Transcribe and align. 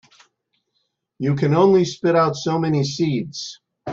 You 1.19 1.35
can 1.35 1.53
only 1.53 1.85
spit 1.85 2.15
out 2.15 2.35
so 2.35 2.57
many 2.57 2.83
seeds. 2.83 3.59